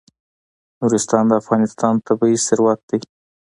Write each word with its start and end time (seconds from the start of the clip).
نورستان 0.79 1.23
د 1.27 1.31
افغانستان 1.41 1.93
طبعي 2.07 2.35
ثروت 2.47 2.79
دی. 2.89 2.99